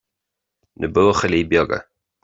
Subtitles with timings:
[0.79, 1.77] Na buachaillí beaga